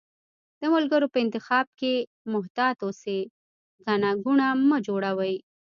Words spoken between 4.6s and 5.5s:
مه جوړوی